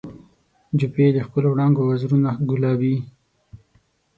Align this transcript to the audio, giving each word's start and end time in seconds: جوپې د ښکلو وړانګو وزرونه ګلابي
جوپې 0.79 1.05
د 1.13 1.17
ښکلو 1.25 1.47
وړانګو 1.51 1.81
وزرونه 1.89 2.29
ګلابي 2.49 2.95